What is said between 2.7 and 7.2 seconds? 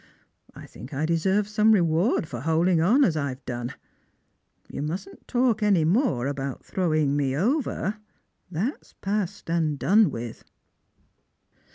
on as I've done. You mustn't talk any more about throwing